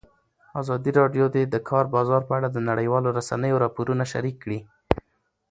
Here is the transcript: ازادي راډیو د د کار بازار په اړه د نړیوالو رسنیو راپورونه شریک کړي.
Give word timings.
ازادي 0.61 0.91
راډیو 0.99 1.25
د 1.35 1.37
د 1.53 1.55
کار 1.69 1.85
بازار 1.95 2.21
په 2.29 2.33
اړه 2.37 2.47
د 2.51 2.57
نړیوالو 2.69 3.09
رسنیو 3.17 3.61
راپورونه 3.63 4.03
شریک 4.11 4.35
کړي. 4.43 4.59